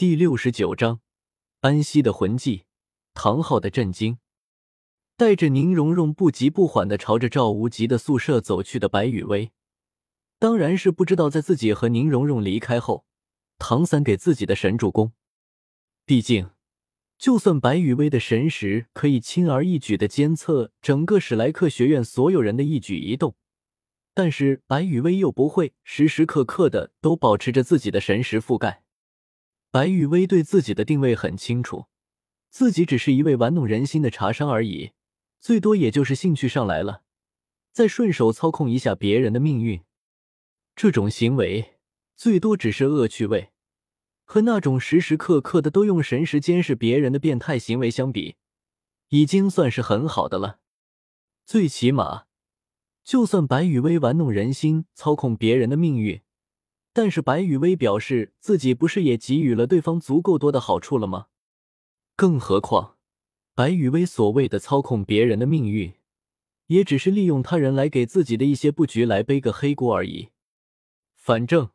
[0.00, 1.00] 第六十九章，
[1.60, 2.64] 安息的魂技，
[3.12, 4.16] 唐昊的震惊。
[5.18, 9.52] 带着宁荣荣不急不缓的朝着赵无极的宿舍走去的白雨薇，
[10.38, 13.04] 当然是不知道在自己和宁荣荣离开后，
[13.58, 15.12] 唐三给自己的神助攻。
[16.06, 16.48] 毕竟，
[17.18, 23.36] 就算白雨薇的神识可以轻而易举的监测整个史莱克学院所有人的一举一动，
[24.14, 28.82] 但是白雨薇又不会时时刻刻的都保持着自己的神识覆盖。
[29.72, 31.86] 白雨薇对自己的定位很清楚，
[32.48, 34.90] 自己只是一位玩弄人心的茶商而已，
[35.38, 37.04] 最多也就是兴趣上来了，
[37.70, 39.84] 再顺手操控一下别人的命运。
[40.74, 41.78] 这种行为
[42.16, 43.50] 最多只是恶趣味，
[44.24, 48.34] 和那种时时刻刻的都用神识监视别人的变态行为相比，
[49.10, 50.58] 已经算是很好的了。
[51.46, 52.24] 最起码，
[53.04, 56.20] 就算白雨薇玩弄人心，操控别人的命运。
[56.92, 61.28] 但是白雨薇表示自己不是也给予了对方足够多的好处了吗？
[62.16, 62.96] 更何况，
[63.54, 65.94] 白雨薇所谓的操控别人的命运，
[66.66, 70.30] 也只是利用他人来给自己的一些布局来背个黑锅而已。
[71.14, 71.70] 反正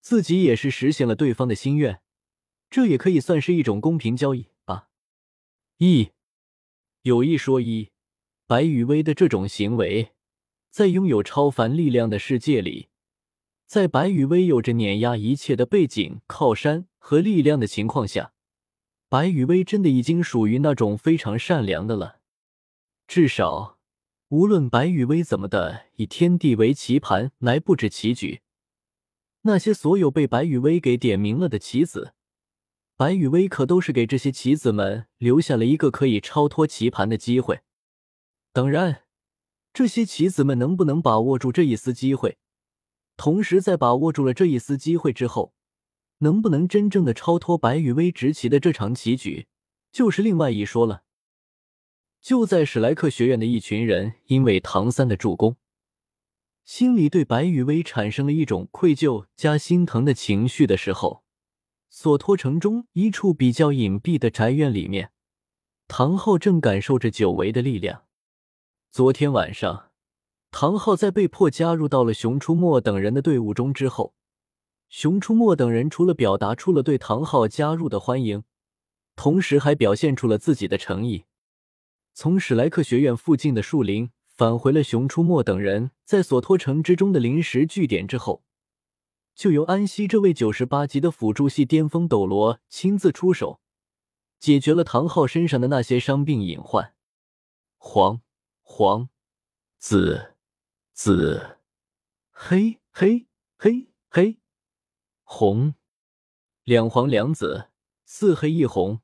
[0.00, 2.00] 自己也是实现了对方的心愿，
[2.70, 4.90] 这也可以算是一种公平交易吧。
[5.78, 6.10] 一
[7.02, 7.90] 有一说一，
[8.46, 10.12] 白雨薇的这种行为，
[10.70, 12.88] 在拥有超凡力量的世界里。
[13.66, 18.32] 在白羽薇有着碾压一切的背景、靠山和力量的情况下，
[19.08, 22.20] 白羽薇真的已经属于那种非常善良的了。
[23.08, 23.78] 至少，
[24.28, 28.40] 无论白羽薇怎么的以天地为棋盘来布置棋局，
[29.42, 32.14] 那些所有被白羽薇给点名了的棋子，
[32.96, 37.62] 白羽薇可都是给这些棋子们留下了一个可以超脱棋盘的机会。
[38.52, 39.02] 当然，
[39.72, 42.38] 这些棋子们能不能把握住这一丝机会？
[43.16, 45.54] 同时，在把握住了这一丝机会之后，
[46.18, 49.46] 能不能真正的超脱白羽薇执棋的这场棋局，
[49.90, 51.02] 就是另外一说了。
[52.20, 55.56] 就在史莱克学院的一群人因为唐三的助攻，
[56.64, 61.22] 心里对白羽薇产生了一种愧疚加心疼的情绪的时候，
[61.88, 65.12] 索托城中一处比较隐蔽的宅院里面，
[65.88, 68.04] 唐昊正感受着久违的力量。
[68.90, 69.85] 昨天晚上。
[70.58, 74.14] 唐昊在被迫加入到了熊出没等人的队伍中之后，
[74.88, 78.42] 熊出没等人除了表达出了对唐昊加入的欢迎，
[79.16, 81.26] 同时还表现出了自己的诚意。
[82.14, 88.42] 从史莱克学院附近的树林返回了熊出没等人在索托城之中的临时据点之后，
[89.34, 93.60] 就由安西这位九十八级的辅助系巅峰斗罗亲自出手，
[94.40, 96.94] 解决了唐昊身上的那些伤病隐患。
[97.76, 98.22] 黄
[98.62, 99.10] 黄
[99.76, 100.35] 紫。
[100.98, 101.58] 紫、
[102.30, 103.26] 黑、黑、
[103.58, 104.38] 黑、黑、
[105.24, 105.74] 红，
[106.64, 107.68] 两黄两紫，
[108.06, 109.02] 四黑一红，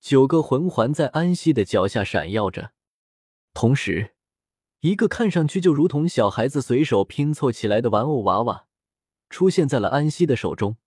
[0.00, 2.72] 九个魂环在安息的脚下闪耀着。
[3.54, 4.16] 同时，
[4.80, 8.66] 一个看上去就如同小孩子随手拼凑起来的玩偶娃娃
[9.28, 10.78] 出现在了安息的手中。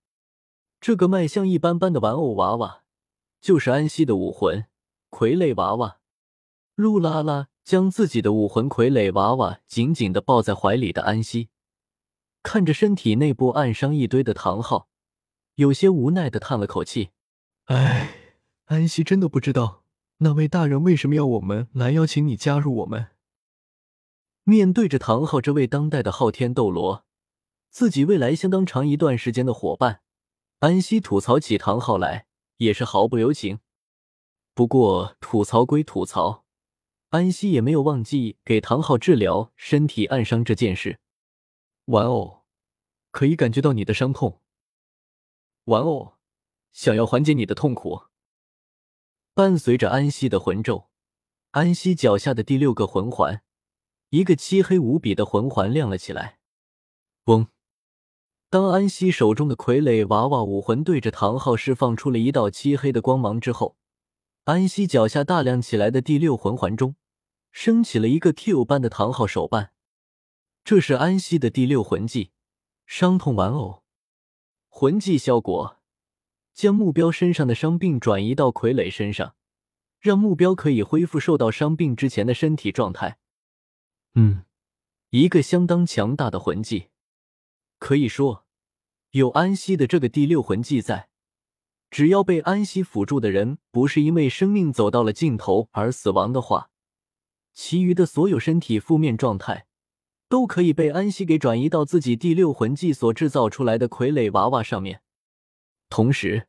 [0.82, 2.84] 这个卖相一般般的玩偶娃娃，
[3.40, 4.66] 就是安息的武魂
[5.10, 6.02] 傀儡娃娃。
[6.76, 7.53] 露拉拉。
[7.64, 11.50] 将自己的武魂傀儡娃娃紧紧的抱在怀里的安息，
[12.42, 14.90] 看着身体内部暗伤一堆的唐昊，
[15.56, 17.12] 有些无奈的叹了口气
[17.66, 18.10] ：“哎，
[18.66, 19.84] 安息真的不知道
[20.18, 23.08] 那位大人为什么要我们来邀请你加入我们。”
[24.44, 27.06] 面对着唐昊这位当代的昊天斗罗，
[27.70, 30.02] 自己未来相当长一段时间的伙伴，
[30.60, 32.26] 安息吐槽起唐昊来
[32.58, 33.60] 也是毫不留情。
[34.54, 36.43] 不过吐槽归吐槽。
[37.14, 41.00] 安息也没有忘记给唐昊治疗身体暗伤这件事。
[41.86, 42.42] 玩偶
[43.12, 44.42] 可以感觉到你的伤痛。
[45.66, 46.14] 玩偶
[46.72, 48.06] 想要缓解你的痛苦。
[49.36, 50.90] 伴随着安息的魂咒，
[51.52, 53.44] 安息脚下的第六个魂环，
[54.10, 56.40] 一个漆黑无比的魂环亮了起来。
[57.26, 57.46] 嗡！
[58.50, 63.78] 当安息手中的傀儡娃娃武魂对着唐昊释放出了一道漆黑的光芒之后，
[64.46, 66.96] 安息脚下大亮起来的第六魂环中。
[67.54, 69.72] 升起了一个 Q 般的唐昊手办，
[70.64, 72.32] 这是安息的第六魂技——
[72.88, 73.84] 伤痛玩偶。
[74.68, 75.80] 魂技效果：
[76.56, 79.36] 将目标身上的伤病转移到傀儡身上，
[80.00, 83.20] 让目标可以恢复受到伤病之前的身体状态。
[84.16, 84.46] 嗯，
[85.12, 86.90] 一个相当强大的魂技。
[87.78, 88.48] 可以说，
[89.12, 91.08] 有安息的这个第六魂技在，
[91.92, 96.72] 只要被安息辅助的人不是因为生命走到了尽头而死亡的话。
[97.54, 99.68] 其余的所有身体负面状态，
[100.28, 105.02] 都可以被安息给转移到自己第六魂技所制造出来的傀儡娃娃上面。
[105.90, 106.48] 同时，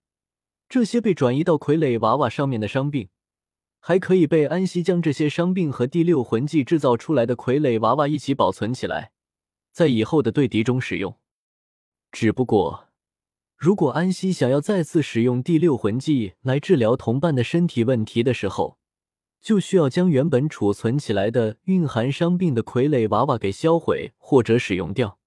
[0.69, 3.11] 这些被转移到傀儡娃娃上面的伤病，
[3.79, 9.13] 还可以被安息将这些伤病和第六魂技制造出来的傀儡娃娃一起保存起来，
[9.71, 11.19] 在以后的对敌中使用。
[12.11, 12.89] 只不过，
[13.59, 18.79] 如果安息想要再次使用第六魂技来治疗同伴的身体问题的时候，
[19.45, 25.19] 就需要将原本储存起来的蕴含伤病的傀儡娃娃给销毁或者使用掉。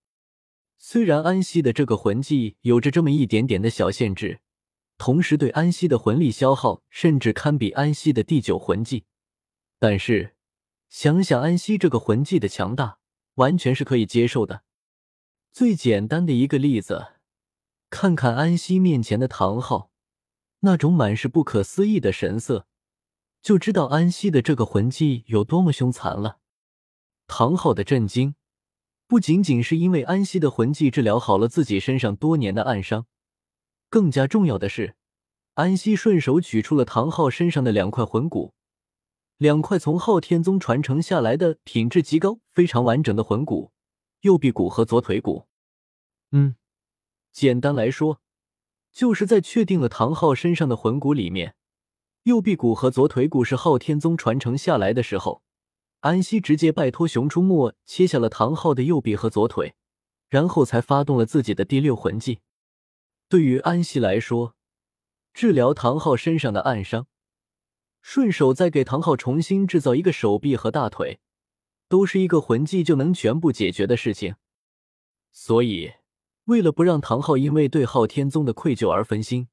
[0.79, 4.39] 虽然安息的这个魂技有着这么一点点的小限制。
[4.97, 9.05] 同时，对安息的魂力消耗甚至堪比安息的第九魂技，
[9.77, 10.33] 但是
[10.89, 12.97] 想想安息这个魂技的强大，
[13.35, 14.63] 完全是可以接受的。
[15.51, 17.09] 最简单的一个例子，
[17.91, 19.91] 看看安息面前的唐昊，
[20.61, 22.65] 那种满是不可思议的神色，
[23.47, 26.39] 就知道安息的这个魂技有多么凶残了。
[27.27, 28.35] 唐昊的震惊，
[29.07, 33.05] 不仅仅是因为安息的魂技治疗好了自己身上多年的暗伤。
[33.89, 34.97] 更加重要的是，
[35.53, 38.53] 安息顺手取出了唐昊身上的两块魂骨，
[39.37, 43.71] 两块从昊天宗传承下来的品质极高、非常完整的魂骨——
[44.23, 45.47] 右臂骨和左腿骨。
[46.31, 46.57] 嗯，
[47.31, 48.19] 简单来说，
[48.91, 51.55] 就是在确定了唐昊身上的魂骨里面，
[52.27, 55.43] 右臂骨和左腿骨是昊天宗传承下来的时候，
[56.01, 59.75] 安息直接拜托熊出没切下了唐昊的右臂和左腿，
[60.27, 62.41] 然后才发动了自己的第六魂技。
[63.29, 64.55] 对于安息来说，
[65.33, 67.07] 治疗唐昊身上的暗伤，
[68.01, 71.21] 顺手再给唐昊重新制造一个手臂和大腿，
[71.87, 74.35] 都是一个魂技就能全部解决的事情。
[75.31, 75.93] 所以，
[76.43, 79.47] 为了不让唐昊因为对昊天宗的愧疚而分心，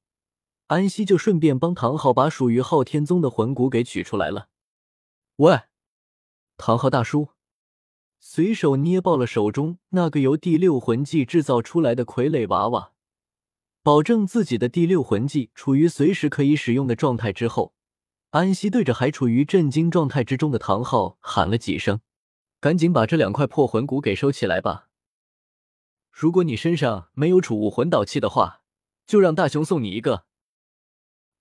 [0.68, 4.48] 安西就顺便帮唐昊把属于昊天宗的魂骨给取出来了。
[5.36, 5.62] 喂，
[6.56, 7.28] 唐昊大叔，
[8.18, 12.92] 随手捏爆了手中那个由第六魂技制造出来的傀儡娃娃。
[13.82, 17.74] 保证自己的第六魂技处于随时可以使用的状态之后，
[18.30, 22.00] 安西对着还处于震惊状态之中的唐昊喊了几声
[22.60, 24.88] ：“赶紧把这两块破魂骨给收起来吧！
[26.10, 28.62] 如果你身上没有储物魂导器的话，
[29.06, 30.24] 就让大雄送你一个。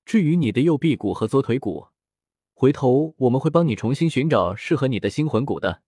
[0.06, 1.88] 至于你的右臂骨和左腿骨，
[2.54, 5.82] 回头我们会帮你重新寻找适合你的新魂骨的。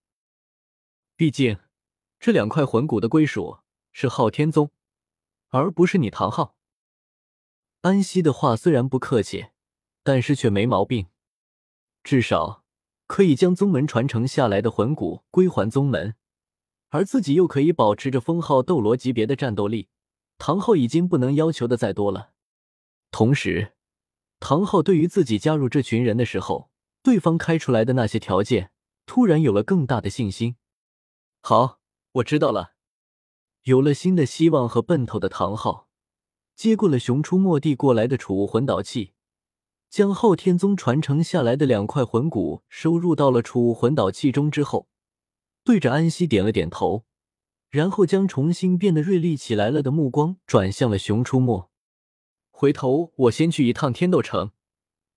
[1.16, 1.60] 毕竟，
[2.20, 3.60] 这两块魂骨的归属
[3.92, 4.72] 是昊天宗。”
[5.50, 6.58] 而不是你唐昊。
[7.82, 9.46] 安息的话虽然不客气，
[10.04, 11.08] 但是却没毛病，
[12.04, 12.66] 至少
[13.08, 16.16] 可以将宗门传承下来的魂骨归还宗门，
[16.90, 19.88] 而自己又可以保持着封号斗罗级别的战斗力。
[20.38, 22.32] 唐昊已经不能要求的再多了。
[23.12, 23.75] 同时，
[24.48, 26.70] 唐昊对于自己加入这群人的时候，
[27.02, 28.70] 对方开出来的那些条件，
[29.08, 30.56] 突然有了更大的信心。
[31.42, 31.80] 好，
[32.12, 32.74] 我知道了。
[33.64, 35.88] 有了新的希望和奔头的唐昊，
[36.56, 39.14] 接过了熊出没地过来的储物魂导器，
[39.90, 44.88] 将昊天宗传承下来的两块魂骨收入到了储物魂导器中之后，
[45.64, 47.06] 对着安息点了点头，
[47.72, 51.72] 然后将重新变得锐利起来了的目光转向了熊出没。
[52.58, 54.52] 回头我先去一趟天斗城，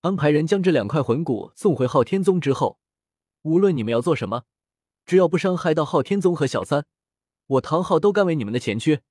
[0.01, 2.81] 安排人将这两块魂骨送回昊天宗之后，
[3.43, 4.43] 无论你们要做什么，
[5.07, 6.85] 只要不伤害到昊天宗和小三。
[7.47, 9.03] 我唐昊都甘为你们的前驱。